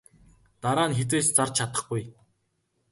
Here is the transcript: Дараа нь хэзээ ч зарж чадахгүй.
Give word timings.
Дараа 0.61 0.87
нь 0.89 0.97
хэзээ 0.97 1.21
ч 1.23 1.27
зарж 1.35 1.53
чадахгүй. 1.57 2.03